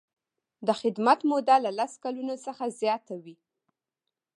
[0.67, 3.35] د خدمت موده له لس کلونو څخه زیاته وي.